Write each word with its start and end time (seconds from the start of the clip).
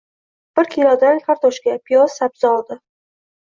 Bir 0.59 0.69
kilodan 0.75 1.21
kartoshka, 1.27 1.77
piyoz, 1.91 2.17
sabzi 2.23 2.51
oldi. 2.55 2.81